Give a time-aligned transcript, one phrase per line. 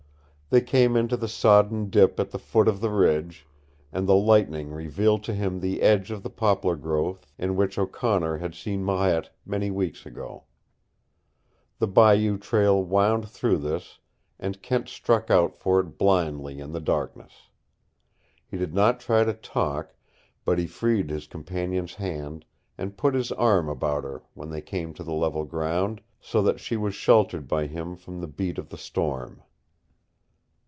[0.53, 3.47] They came into the sodden dip at the foot of the ridge,
[3.93, 8.39] and the lightning revealed to him the edge of the poplar growth in which O'Connor
[8.39, 10.43] had seen Marette many weeks ago.
[11.79, 13.99] The bayou trail wound through this,
[14.41, 17.47] and Kent struck out for it blindly in the darkness.
[18.45, 19.95] He did not try to talk,
[20.43, 22.43] but he freed his companion's hand
[22.77, 26.59] and put his arm about her when they came to the level ground, so that
[26.59, 29.41] she was sheltered by him from the beat of the storm.